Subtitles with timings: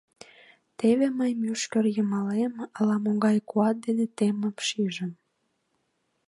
[0.77, 5.11] Теве мый мӱшкыр йымалем ала-могай куат дене теммым шижым.